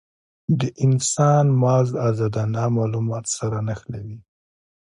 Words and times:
د 0.59 0.61
انسان 0.85 1.45
مغز 1.61 1.89
ازادانه 2.09 2.63
مالومات 2.77 3.25
سره 3.37 3.57
نښلوي. 3.67 4.17